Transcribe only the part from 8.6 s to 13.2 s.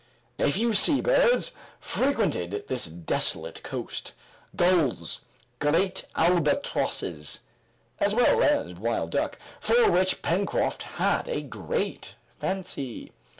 wild duck, for which Pencroft had a great fancy.